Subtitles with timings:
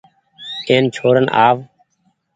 [0.69, 1.57] اين ڇوڙين آ و۔